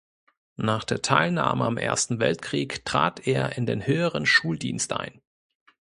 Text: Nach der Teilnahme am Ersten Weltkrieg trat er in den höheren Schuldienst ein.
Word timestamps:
Nach 0.55 0.83
der 0.83 1.03
Teilnahme 1.03 1.63
am 1.63 1.77
Ersten 1.77 2.17
Weltkrieg 2.19 2.83
trat 2.85 3.27
er 3.27 3.55
in 3.55 3.67
den 3.67 3.85
höheren 3.85 4.25
Schuldienst 4.25 4.93
ein. 4.93 5.21